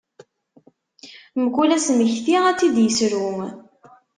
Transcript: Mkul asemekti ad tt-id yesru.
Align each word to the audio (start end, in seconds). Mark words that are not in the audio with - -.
Mkul 1.41 1.69
asemekti 1.77 2.33
ad 2.49 2.55
tt-id 2.57 2.77
yesru. 2.85 3.29